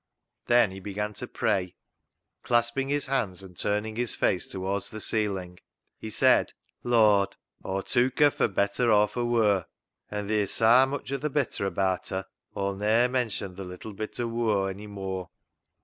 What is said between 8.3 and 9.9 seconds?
fur better or for wur,